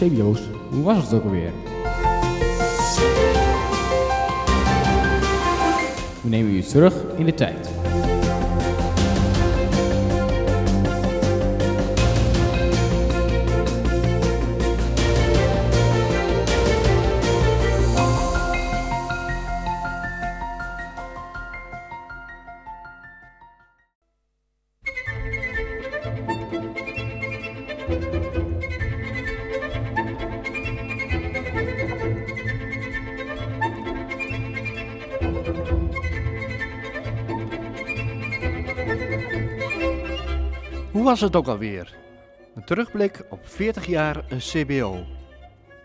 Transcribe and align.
CBO's, 0.00 0.40
hoe 0.70 0.82
was 0.82 0.96
het 0.96 1.12
ook 1.14 1.24
alweer? 1.24 1.52
We 6.20 6.28
nemen 6.28 6.54
u 6.54 6.62
terug 6.62 6.94
in 7.16 7.24
de 7.24 7.34
tijd. 7.34 7.79
Was 41.10 41.20
het 41.20 41.36
ook 41.36 41.46
alweer? 41.46 41.94
Een 42.54 42.64
terugblik 42.64 43.22
op 43.30 43.40
40 43.42 43.86
jaar 43.86 44.24
een 44.28 44.38
CBO. 44.38 45.06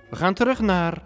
We 0.09 0.15
gaan 0.15 0.33
terug 0.33 0.59
naar. 0.59 1.01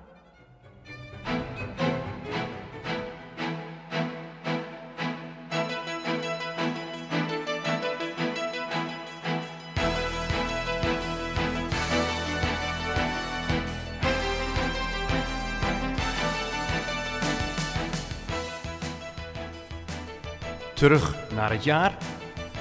Terug 20.74 21.16
naar 21.34 21.52
het 21.52 21.64
jaar 21.64 21.98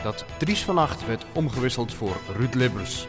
dat 0.03 0.25
Dries 0.39 0.65
van 0.65 0.79
Acht 0.79 1.07
werd 1.07 1.27
omgewisseld 1.33 1.95
voor 1.95 2.17
Ruud 2.37 2.55
Libbers. 2.55 3.07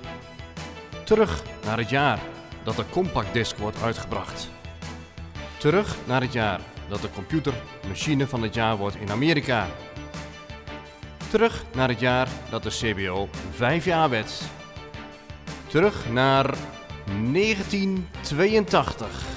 Terug 1.03 1.43
naar 1.65 1.77
het 1.77 1.89
jaar 1.89 2.19
dat 2.63 2.75
de 2.75 2.83
Compact 2.89 3.33
Disc 3.33 3.57
wordt 3.57 3.81
uitgebracht. 3.81 4.49
Terug 5.57 5.95
naar 6.05 6.21
het 6.21 6.33
jaar 6.33 6.59
dat 6.87 7.01
de 7.01 7.09
computermachine 7.09 8.27
van 8.27 8.41
het 8.41 8.53
jaar 8.53 8.77
wordt 8.77 8.95
in 8.95 9.11
Amerika. 9.11 9.67
Terug 11.29 11.63
naar 11.73 11.89
het 11.89 11.99
jaar 11.99 12.27
dat 12.49 12.63
de 12.63 12.69
CBO 12.69 13.29
5 13.51 13.85
jaar 13.85 14.09
werd. 14.09 14.41
Terug 15.67 16.09
naar 16.11 16.55
1982. 17.31 19.28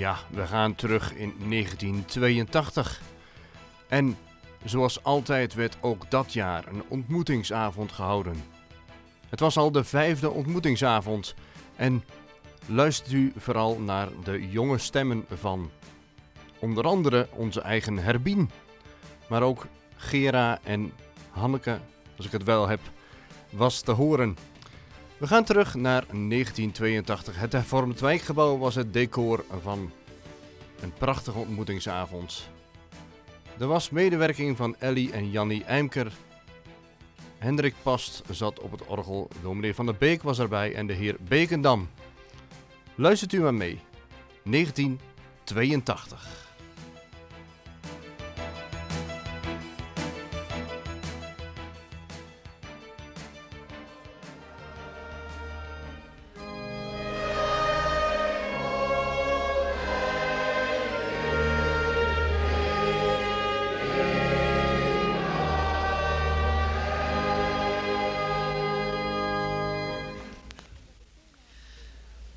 Ja, 0.00 0.16
we 0.30 0.46
gaan 0.46 0.74
terug 0.74 1.14
in 1.14 1.34
1982. 1.48 3.00
En 3.88 4.16
zoals 4.64 5.02
altijd 5.02 5.54
werd 5.54 5.76
ook 5.80 6.10
dat 6.10 6.32
jaar 6.32 6.66
een 6.68 6.82
ontmoetingsavond 6.88 7.92
gehouden. 7.92 8.42
Het 9.28 9.40
was 9.40 9.56
al 9.56 9.72
de 9.72 9.84
vijfde 9.84 10.30
ontmoetingsavond 10.30 11.34
en 11.76 12.04
luistert 12.66 13.12
u 13.12 13.32
vooral 13.36 13.78
naar 13.78 14.08
de 14.24 14.48
jonge 14.50 14.78
stemmen 14.78 15.24
van 15.34 15.70
onder 16.58 16.84
andere 16.84 17.28
onze 17.32 17.60
eigen 17.60 17.98
Herbien, 17.98 18.50
maar 19.28 19.42
ook 19.42 19.66
Gera 19.96 20.58
en 20.62 20.92
Hanneke, 21.30 21.78
als 22.16 22.26
ik 22.26 22.32
het 22.32 22.44
wel 22.44 22.68
heb, 22.68 22.80
was 23.50 23.80
te 23.80 23.92
horen. 23.92 24.36
We 25.20 25.26
gaan 25.26 25.44
terug 25.44 25.74
naar 25.74 26.04
1982. 26.06 27.40
Het 27.40 27.52
hervormd 27.52 28.00
wijkgebouw 28.00 28.58
was 28.58 28.74
het 28.74 28.92
decor 28.92 29.44
van 29.62 29.90
een 30.80 30.92
prachtige 30.92 31.38
ontmoetingsavond. 31.38 32.48
Er 33.58 33.66
was 33.66 33.90
medewerking 33.90 34.56
van 34.56 34.76
Ellie 34.78 35.12
en 35.12 35.30
Jannie 35.30 35.64
Eimker. 35.64 36.12
Hendrik 37.38 37.74
Past 37.82 38.22
zat 38.30 38.60
op 38.60 38.70
het 38.70 38.86
orgel, 38.86 39.28
dominee 39.42 39.74
van 39.74 39.86
der 39.86 39.96
Beek 39.98 40.22
was 40.22 40.38
erbij 40.38 40.74
en 40.74 40.86
de 40.86 40.92
heer 40.92 41.16
Bekendam. 41.20 41.88
Luistert 42.94 43.32
u 43.32 43.40
maar 43.40 43.54
mee. 43.54 43.80
1982. 44.44 46.49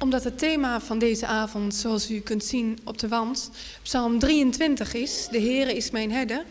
Omdat 0.04 0.24
het 0.24 0.38
thema 0.38 0.82
van 0.82 1.00
deze 1.00 1.26
avond, 1.26 1.76
zoals 1.76 2.10
u 2.12 2.20
kunt 2.20 2.44
zien 2.44 2.78
op 2.84 2.98
de 2.98 3.08
wand, 3.08 3.50
Psalm 3.82 4.20
23 4.20 4.94
is, 4.94 5.28
De 5.32 5.40
Heere 5.40 5.76
is 5.76 5.92
mijn 5.92 6.12
herder, 6.12 6.44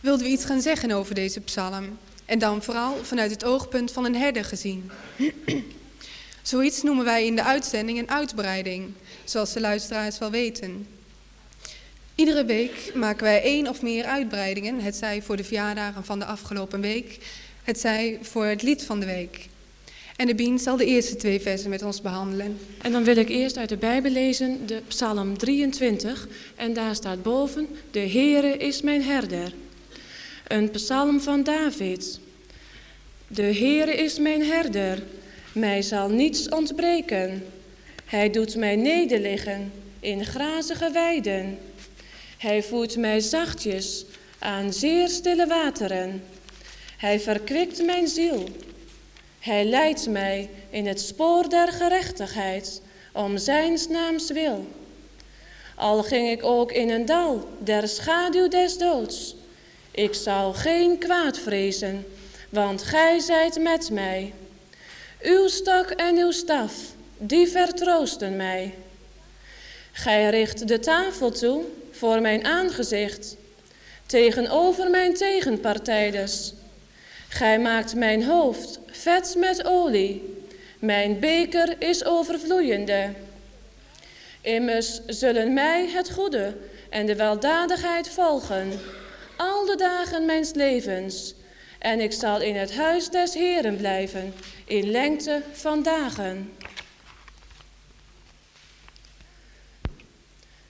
wilden 0.00 0.26
we 0.26 0.32
iets 0.32 0.44
gaan 0.44 0.60
zeggen 0.60 0.90
over 0.90 1.14
deze 1.14 1.40
psalm. 1.40 1.98
En 2.24 2.38
dan 2.38 2.62
vooral 2.62 2.96
vanuit 3.04 3.30
het 3.30 3.44
oogpunt 3.44 3.92
van 3.92 4.04
een 4.04 4.16
herder 4.16 4.44
gezien. 4.44 4.90
Zoiets 6.42 6.82
noemen 6.82 7.04
wij 7.04 7.26
in 7.26 7.36
de 7.36 7.44
uitzending 7.44 7.98
een 7.98 8.10
uitbreiding, 8.10 8.92
zoals 9.24 9.52
de 9.52 9.60
luisteraars 9.60 10.18
wel 10.18 10.30
weten. 10.30 10.86
Iedere 12.14 12.44
week 12.44 12.92
maken 12.94 13.24
wij 13.24 13.42
één 13.42 13.68
of 13.68 13.82
meer 13.82 14.04
uitbreidingen, 14.04 14.80
het 14.80 14.96
zij 14.96 15.22
voor 15.22 15.36
de 15.36 15.44
verjaardagen 15.44 16.04
van 16.04 16.18
de 16.18 16.24
afgelopen 16.24 16.80
week, 16.80 17.18
het 17.62 17.80
zij 17.80 18.18
voor 18.22 18.44
het 18.44 18.62
lied 18.62 18.84
van 18.84 19.00
de 19.00 19.06
week. 19.06 19.48
En 20.20 20.26
de 20.26 20.34
Bien 20.34 20.58
zal 20.58 20.76
de 20.76 20.84
eerste 20.84 21.16
twee 21.16 21.40
versen 21.40 21.70
met 21.70 21.82
ons 21.82 22.00
behandelen. 22.00 22.58
En 22.82 22.92
dan 22.92 23.04
wil 23.04 23.16
ik 23.16 23.28
eerst 23.28 23.56
uit 23.56 23.68
de 23.68 23.76
Bijbel 23.76 24.10
lezen 24.10 24.66
de 24.66 24.82
Psalm 24.88 25.38
23. 25.38 26.28
En 26.56 26.72
daar 26.72 26.94
staat 26.94 27.22
boven, 27.22 27.68
de 27.90 27.98
Heere 28.00 28.56
is 28.56 28.82
mijn 28.82 29.02
herder. 29.02 29.52
Een 30.48 30.70
psalm 30.70 31.20
van 31.20 31.42
David. 31.42 32.20
De 33.26 33.42
Heere 33.42 33.94
is 33.94 34.18
mijn 34.18 34.44
herder, 34.44 35.02
mij 35.52 35.82
zal 35.82 36.08
niets 36.08 36.48
ontbreken. 36.48 37.44
Hij 38.04 38.30
doet 38.30 38.56
mij 38.56 38.76
nederliggen 38.76 39.72
in 40.00 40.24
grazige 40.24 40.90
weiden. 40.90 41.58
Hij 42.38 42.62
voert 42.62 42.96
mij 42.96 43.20
zachtjes 43.20 44.04
aan 44.38 44.72
zeer 44.72 45.08
stille 45.08 45.46
wateren. 45.46 46.22
Hij 46.96 47.20
verkwikt 47.20 47.84
mijn 47.84 48.08
ziel. 48.08 48.48
Hij 49.40 49.64
leidt 49.64 50.08
mij 50.08 50.50
in 50.70 50.86
het 50.86 51.00
spoor 51.00 51.48
der 51.48 51.68
gerechtigheid, 51.72 52.82
om 53.12 53.38
zijn 53.38 53.78
naams 53.88 54.30
wil. 54.30 54.66
Al 55.76 56.02
ging 56.02 56.30
ik 56.30 56.44
ook 56.44 56.72
in 56.72 56.90
een 56.90 57.06
dal 57.06 57.48
der 57.58 57.88
schaduw 57.88 58.48
des 58.48 58.78
doods, 58.78 59.34
ik 59.90 60.14
zal 60.14 60.52
geen 60.52 60.98
kwaad 60.98 61.38
vrezen, 61.38 62.06
want 62.48 62.82
gij 62.82 63.18
zijt 63.18 63.58
met 63.58 63.90
mij. 63.90 64.34
Uw 65.20 65.48
stok 65.48 65.90
en 65.90 66.16
uw 66.16 66.30
staf, 66.30 66.72
die 67.18 67.48
vertroosten 67.48 68.36
mij. 68.36 68.74
Gij 69.92 70.30
richt 70.30 70.68
de 70.68 70.78
tafel 70.78 71.30
toe 71.30 71.64
voor 71.90 72.20
mijn 72.20 72.44
aangezicht, 72.44 73.36
tegenover 74.06 74.90
mijn 74.90 75.14
tegenpartijders. 75.14 76.52
Gij 77.30 77.60
maakt 77.60 77.94
mijn 77.94 78.24
hoofd 78.24 78.80
vet 78.86 79.34
met 79.38 79.64
olie. 79.64 80.44
Mijn 80.78 81.20
beker 81.20 81.82
is 81.82 82.04
overvloeiende. 82.04 83.12
Immers 84.40 85.00
zullen 85.06 85.52
mij 85.52 85.88
het 85.88 86.10
goede 86.10 86.56
en 86.88 87.06
de 87.06 87.16
weldadigheid 87.16 88.08
volgen, 88.08 88.80
al 89.36 89.66
de 89.66 89.76
dagen 89.76 90.24
mijns 90.24 90.52
levens. 90.52 91.34
En 91.78 92.00
ik 92.00 92.12
zal 92.12 92.40
in 92.40 92.56
het 92.56 92.74
huis 92.74 93.08
des 93.08 93.34
Heren 93.34 93.76
blijven, 93.76 94.34
in 94.64 94.90
lengte 94.90 95.42
van 95.52 95.82
dagen. 95.82 96.52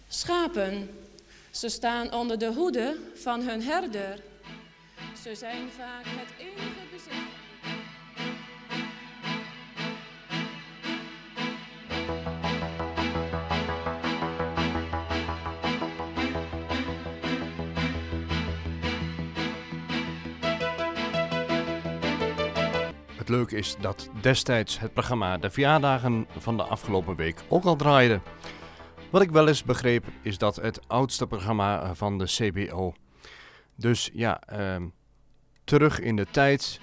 Schapen, 0.08 0.90
ze 1.50 1.68
staan 1.68 2.14
onder 2.14 2.38
de 2.38 2.52
hoede 2.52 2.96
van 3.14 3.42
hun 3.42 3.62
herder. 3.62 4.29
Ze 5.22 5.34
zijn 5.34 5.70
vaak 5.70 6.04
met 6.04 6.34
enige 6.38 6.80
bezit. 6.90 7.12
Het 23.16 23.28
leuke 23.28 23.56
is 23.56 23.76
dat 23.80 24.10
destijds 24.20 24.78
het 24.78 24.92
programma 24.92 25.38
de 25.38 25.50
verjaardagen 25.50 26.26
van 26.38 26.56
de 26.56 26.62
afgelopen 26.62 27.16
week 27.16 27.42
ook 27.48 27.64
al 27.64 27.76
draaide. 27.76 28.20
Wat 29.10 29.22
ik 29.22 29.30
wel 29.30 29.48
eens 29.48 29.64
begreep 29.64 30.04
is 30.22 30.38
dat 30.38 30.56
het 30.56 30.88
oudste 30.88 31.26
programma 31.26 31.94
van 31.94 32.18
de 32.18 32.24
CBO. 32.24 32.92
Dus 33.74 34.10
ja, 34.12 34.40
ehm, 34.40 34.88
terug 35.70 36.00
in 36.00 36.16
de 36.16 36.26
tijd 36.30 36.80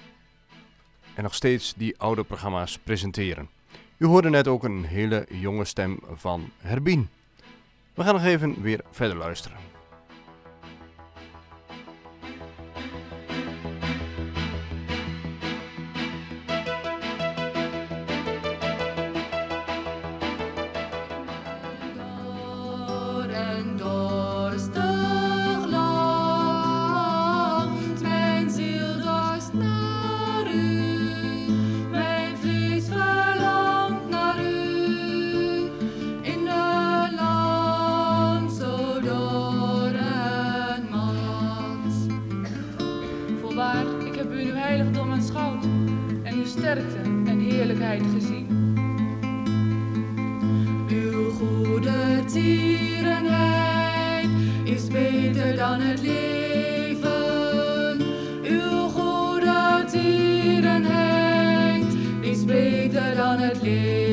en 1.14 1.22
nog 1.22 1.34
steeds 1.34 1.74
die 1.76 1.98
oude 1.98 2.24
programma's 2.24 2.78
presenteren. 2.78 3.48
U 3.96 4.06
hoorde 4.06 4.30
net 4.30 4.48
ook 4.48 4.64
een 4.64 4.84
hele 4.84 5.26
jonge 5.30 5.64
stem 5.64 5.98
van 6.12 6.50
Herbien. 6.58 7.08
We 7.94 8.02
gaan 8.02 8.14
nog 8.14 8.24
even 8.24 8.62
weer 8.62 8.80
verder 8.90 9.16
luisteren. 9.16 9.58
Ik 44.06 44.14
heb 44.14 44.32
u 44.32 44.46
uw 44.46 44.54
heiligdom 44.54 45.10
aanschouwd 45.10 45.64
en 46.22 46.34
uw 46.34 46.44
sterkte 46.44 46.98
en 47.24 47.40
heerlijkheid 47.40 48.02
gezien. 48.14 48.46
Uw 50.90 51.30
goede 51.30 52.24
tierenheid 52.26 54.28
is 54.64 54.88
beter 54.88 55.56
dan 55.56 55.80
het 55.80 56.02
leven. 56.02 58.00
Uw 58.42 58.88
goede 58.88 59.84
tierenheid 59.90 61.84
is 62.20 62.44
beter 62.44 63.16
dan 63.16 63.38
het 63.38 63.62
leven. 63.62 64.07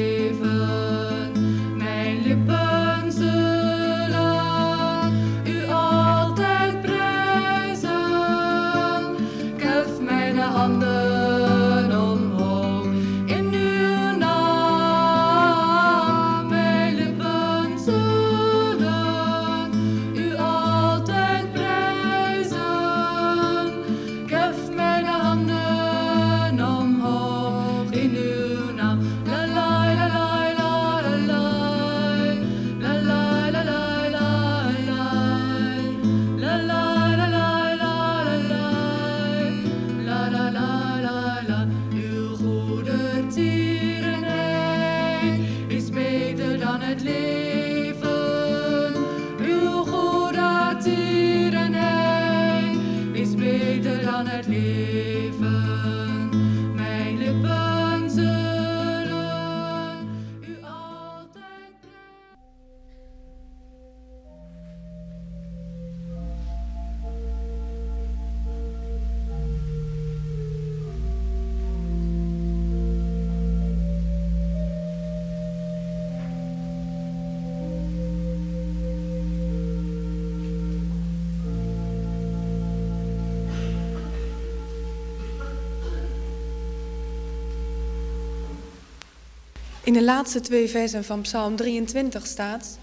In 89.86 89.94
de 89.94 90.04
laatste 90.04 90.42
twee 90.42 90.70
versen 90.70 91.04
van 91.04 91.22
Psalm 91.22 91.56
23 91.56 92.26
staat: 92.28 92.78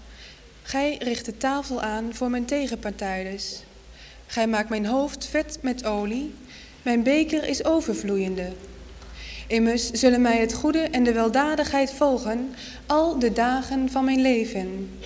Gij 0.61 0.97
richt 0.99 1.25
de 1.25 1.37
tafel 1.37 1.81
aan 1.81 2.13
voor 2.13 2.29
mijn 2.29 2.45
tegenpartijders. 2.45 3.59
Gij 4.25 4.47
maakt 4.47 4.69
mijn 4.69 4.85
hoofd 4.85 5.25
vet 5.25 5.57
met 5.61 5.85
olie, 5.85 6.33
mijn 6.81 7.03
beker 7.03 7.47
is 7.47 7.65
overvloeiende. 7.65 8.51
Immers 9.47 9.91
zullen 9.91 10.21
mij 10.21 10.37
het 10.37 10.53
goede 10.53 10.79
en 10.79 11.03
de 11.03 11.13
weldadigheid 11.13 11.93
volgen 11.93 12.55
al 12.85 13.19
de 13.19 13.33
dagen 13.33 13.89
van 13.89 14.05
mijn 14.05 14.21
leven. 14.21 14.99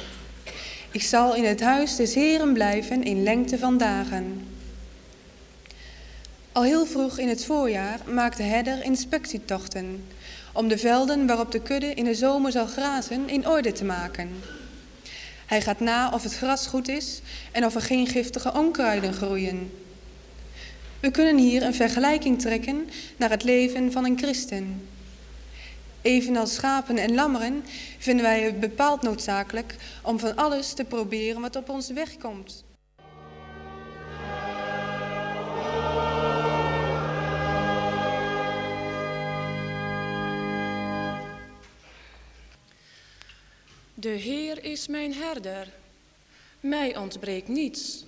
Ik 0.92 1.04
zal 1.04 1.36
in 1.36 1.46
het 1.46 1.62
huis 1.62 1.96
des 1.96 2.14
Heren 2.14 2.54
blijven 2.54 3.04
in 3.04 3.24
lengte 3.24 3.58
van 3.58 3.78
dagen. 3.78 4.48
Al 6.52 6.64
heel 6.64 6.86
vroeg 6.86 7.18
in 7.18 7.28
het 7.28 7.46
voorjaar 7.46 8.00
maakt 8.06 8.38
de 8.38 8.44
herder 8.44 8.84
inspectietochten 8.84 10.04
om 10.58 10.68
de 10.68 10.78
velden 10.78 11.28
waarop 11.28 11.52
de 11.52 11.62
kudde 11.62 11.94
in 11.94 12.04
de 12.04 12.16
zomer 12.16 12.52
zal 12.52 12.66
grazen 12.66 13.30
in 13.30 13.48
orde 13.48 13.72
te 13.72 13.86
maken. 13.86 14.30
Hij 15.46 15.62
gaat 15.62 15.80
na 15.80 16.12
of 16.12 16.24
het 16.24 16.36
gras 16.36 16.68
goed 16.68 16.88
is 16.88 17.22
en 17.52 17.66
of 17.66 17.76
er 17.76 17.82
geen 17.82 18.08
giftige 18.08 18.54
onkruiden 18.54 19.14
groeien. 19.14 19.72
We 21.00 21.12
kunnen 21.12 21.38
hier 21.38 21.64
een 21.64 21.74
vergelijking 21.74 22.40
trekken 22.40 22.90
naar 23.18 23.30
het 23.30 23.44
leven 23.44 23.92
van 23.92 24.06
een 24.06 24.18
christen. 24.18 24.88
Evenals 26.02 26.54
schapen 26.54 26.98
en 26.98 27.14
lammeren 27.14 27.66
vinden 27.98 28.26
wij 28.26 28.42
het 28.42 28.60
bepaald 28.60 29.02
noodzakelijk 29.02 29.76
om 30.02 30.20
van 30.20 30.36
alles 30.36 30.74
te 30.74 30.84
proberen 30.84 31.42
wat 31.42 31.56
op 31.56 31.70
onze 31.70 31.94
weg 31.94 32.18
komt. 32.18 32.66
De 44.00 44.10
Heer 44.10 44.64
is 44.64 44.88
mijn 44.88 45.14
herder. 45.14 45.68
Mij 46.60 46.98
ontbreekt 46.98 47.48
niets. 47.48 48.06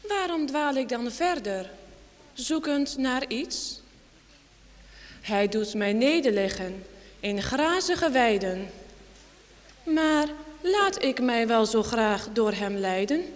Waarom 0.00 0.46
dwaal 0.46 0.74
ik 0.74 0.88
dan 0.88 1.10
verder, 1.10 1.70
zoekend 2.32 2.96
naar 2.96 3.28
iets? 3.28 3.80
Hij 5.20 5.48
doet 5.48 5.74
mij 5.74 5.92
nederliggen 5.92 6.84
in 7.20 7.42
grazige 7.42 8.10
weiden. 8.10 8.70
Maar 9.82 10.28
laat 10.60 11.02
ik 11.02 11.20
mij 11.20 11.46
wel 11.46 11.66
zo 11.66 11.82
graag 11.82 12.28
door 12.32 12.52
hem 12.52 12.76
leiden? 12.76 13.34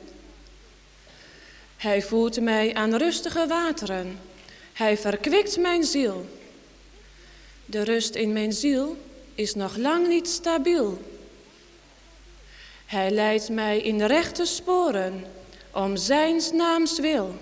Hij 1.77 2.03
voert 2.03 2.41
mij 2.41 2.75
aan 2.75 2.95
rustige 2.95 3.47
wateren. 3.47 4.21
Hij 4.73 4.99
verkwikt 4.99 5.59
mijn 5.59 5.85
ziel. 5.85 6.27
De 7.65 7.83
rust 7.83 8.15
in 8.15 8.33
mijn 8.33 8.53
ziel 8.53 8.97
is 9.35 9.55
nog 9.55 9.77
lang 9.77 10.09
niet 10.09 10.29
stabiel. 10.29 11.15
Hij 12.87 13.11
leidt 13.11 13.49
mij 13.49 13.79
in 13.79 14.03
rechte 14.03 14.45
sporen, 14.45 15.25
om 15.71 15.97
zijns 15.97 16.53
naams 16.53 16.99
wil. 16.99 17.35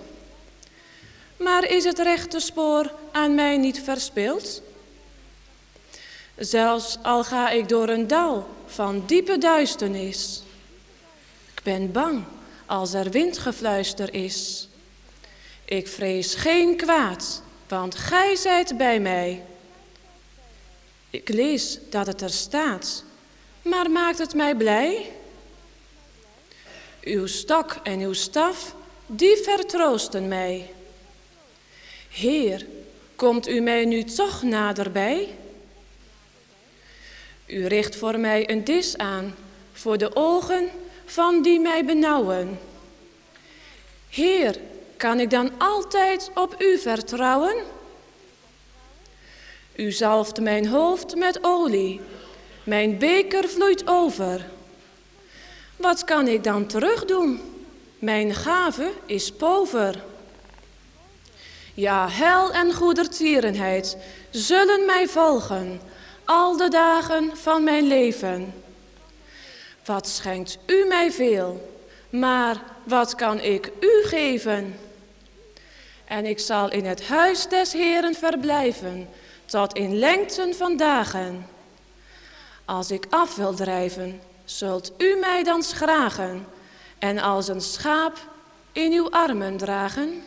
Maar 1.37 1.65
is 1.65 1.83
het 1.83 1.99
rechte 1.99 2.39
spoor 2.39 2.91
aan 3.11 3.35
mij 3.35 3.57
niet 3.57 3.79
verspild? 3.79 4.61
Zelfs 6.37 6.97
al 7.01 7.23
ga 7.23 7.49
ik 7.49 7.69
door 7.69 7.89
een 7.89 8.07
dal 8.07 8.47
van 8.65 9.03
diepe 9.05 9.37
duisternis. 9.37 10.43
Ik 11.53 11.63
ben 11.63 11.91
bang 11.91 12.23
als 12.65 12.93
er 12.93 13.09
windgefluister 13.09 14.13
is. 14.13 14.67
Ik 15.65 15.87
vrees 15.87 16.33
geen 16.33 16.77
kwaad, 16.77 17.41
want 17.67 17.95
gij 17.95 18.35
zijt 18.35 18.77
bij 18.77 18.99
mij. 18.99 19.43
Ik 21.09 21.29
lees 21.29 21.79
dat 21.89 22.07
het 22.07 22.21
er 22.21 22.29
staat, 22.29 23.03
maar 23.61 23.91
maakt 23.91 24.17
het 24.17 24.33
mij 24.33 24.55
blij? 24.55 25.11
Uw 27.05 27.25
stok 27.25 27.75
en 27.83 27.99
uw 27.99 28.13
staf, 28.13 28.75
die 29.05 29.37
vertroosten 29.37 30.27
mij. 30.27 30.73
Heer, 32.09 32.65
Komt 33.15 33.47
u 33.47 33.59
mij 33.59 33.85
nu 33.85 34.03
toch 34.03 34.43
naderbij? 34.43 35.35
U 37.45 37.65
richt 37.65 37.95
voor 37.95 38.19
mij 38.19 38.49
een 38.49 38.63
dis 38.63 38.97
aan, 38.97 39.35
voor 39.73 39.97
de 39.97 40.15
ogen 40.15 40.69
van 41.05 41.41
die 41.41 41.59
mij 41.59 41.85
benauwen. 41.85 42.59
Heer, 44.09 44.59
kan 44.97 45.19
ik 45.19 45.29
dan 45.29 45.51
altijd 45.57 46.31
op 46.33 46.55
u 46.61 46.77
vertrouwen? 46.77 47.55
U 49.75 49.91
zalft 49.91 50.39
mijn 50.39 50.67
hoofd 50.67 51.15
met 51.15 51.39
olie, 51.41 52.01
mijn 52.63 52.97
beker 52.97 53.49
vloeit 53.49 53.87
over. 53.87 54.45
Wat 55.75 56.03
kan 56.03 56.27
ik 56.27 56.43
dan 56.43 56.65
terugdoen? 56.65 57.41
Mijn 57.99 58.35
gave 58.35 58.91
is 59.05 59.31
pover. 59.31 60.03
Ja, 61.73 62.09
hel 62.09 62.53
en 62.53 62.73
goedertierenheid 62.73 63.97
zullen 64.29 64.85
mij 64.85 65.07
volgen 65.07 65.81
al 66.25 66.57
de 66.57 66.69
dagen 66.69 67.37
van 67.37 67.63
mijn 67.63 67.87
leven. 67.87 68.53
Wat 69.85 70.07
schenkt 70.07 70.57
u 70.65 70.85
mij 70.87 71.11
veel, 71.11 71.73
maar 72.09 72.63
wat 72.83 73.15
kan 73.15 73.39
ik 73.39 73.71
u 73.79 74.03
geven? 74.03 74.79
En 76.05 76.25
ik 76.25 76.39
zal 76.39 76.71
in 76.71 76.85
het 76.85 77.07
huis 77.07 77.47
des 77.47 77.73
Heren 77.73 78.15
verblijven, 78.15 79.09
tot 79.45 79.73
in 79.73 79.99
lengten 79.99 80.55
van 80.55 80.77
dagen. 80.77 81.47
Als 82.65 82.91
ik 82.91 83.05
af 83.09 83.35
wil 83.35 83.53
drijven, 83.53 84.21
zult 84.45 84.91
u 84.97 85.15
mij 85.19 85.43
dan 85.43 85.63
schragen 85.63 86.45
en 86.99 87.19
als 87.19 87.47
een 87.47 87.61
schaap 87.61 88.17
in 88.71 88.91
uw 88.91 89.11
armen 89.11 89.57
dragen? 89.57 90.23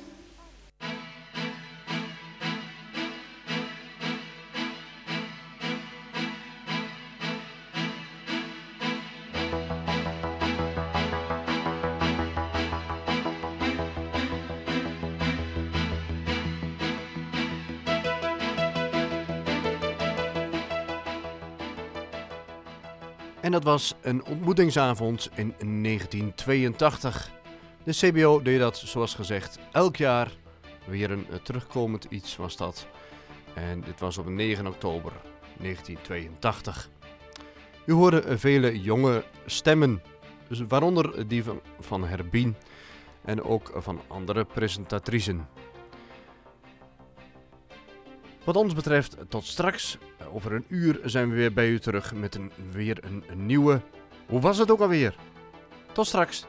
En 23.49 23.55
dat 23.55 23.65
was 23.65 23.95
een 24.01 24.25
ontmoetingsavond 24.25 25.31
in 25.35 25.55
1982. 25.59 27.31
De 27.85 27.93
CBO 27.93 28.43
deed 28.43 28.59
dat, 28.59 28.77
zoals 28.77 29.15
gezegd, 29.15 29.59
elk 29.73 29.97
jaar. 29.97 30.31
Weer 30.87 31.11
een 31.11 31.27
eh, 31.31 31.39
terugkomend 31.39 32.07
iets 32.09 32.37
was 32.37 32.57
dat. 32.57 32.87
En 33.55 33.81
dit 33.81 34.01
was 34.01 34.19
op 34.19 34.29
9 34.29 34.67
oktober 34.67 35.13
1982. 35.59 36.91
U 37.85 37.93
hoorde 37.93 38.21
eh, 38.21 38.37
vele 38.37 38.81
jonge 38.81 39.25
stemmen, 39.47 40.03
waaronder 40.69 41.29
die 41.29 41.45
van, 41.81 42.05
Herbien 42.05 42.57
en 43.25 43.43
ook 43.43 43.73
van 43.75 44.01
andere 44.07 44.45
presentatricen. 44.45 45.49
Wat 48.49 48.57
ons 48.57 48.75
betreft, 48.75 49.17
tot 49.29 49.45
straks. 49.45 49.99
Over 50.33 50.53
een 50.53 50.65
uur 50.69 51.01
zijn 51.05 51.29
we 51.29 51.35
weer 51.35 51.53
bij 51.53 51.69
u 51.69 51.79
terug 51.79 52.15
met 52.15 52.35
een, 52.35 52.53
weer 52.71 52.99
een, 53.05 53.25
een 53.31 53.47
nieuwe. 53.47 53.81
Hoe 54.29 54.41
was 54.41 54.59
het 54.59 54.71
ook 54.71 54.81
alweer? 54.81 55.15
Tot 55.93 56.07
straks. 56.07 56.47